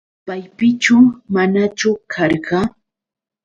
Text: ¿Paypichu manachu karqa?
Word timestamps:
¿Paypichu 0.25 0.97
manachu 1.33 1.89
karqa? 2.13 2.59